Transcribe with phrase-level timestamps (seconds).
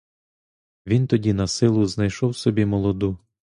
[0.85, 3.17] Він тоді насилу знайшов собі молоду.